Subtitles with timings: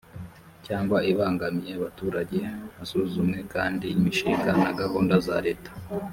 [0.65, 2.37] cyangwa ibangamiye abaturage
[2.77, 5.71] hasuzumwe kandi imishinga na gahunda za leta